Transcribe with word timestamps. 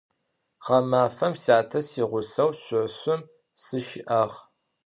Ğemafem 0.65 1.33
syate 1.41 1.79
siğuseu 1.87 2.51
şsofım 2.59 3.21
sışı'ağ. 3.61 4.21